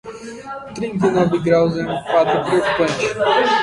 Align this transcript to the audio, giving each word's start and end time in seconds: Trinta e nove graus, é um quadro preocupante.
Trinta 0.75 1.05
e 1.07 1.11
nove 1.11 1.37
graus, 1.43 1.77
é 1.77 1.83
um 1.85 2.03
quadro 2.05 2.43
preocupante. 2.49 3.05